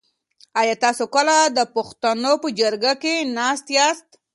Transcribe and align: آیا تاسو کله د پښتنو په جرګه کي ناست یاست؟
آیا 0.61 0.75
تاسو 0.85 1.05
کله 1.15 1.35
د 1.57 1.59
پښتنو 1.75 2.33
په 2.41 2.47
جرګه 2.59 2.93
کي 3.03 3.15
ناست 3.37 3.65
یاست؟ 3.77 4.07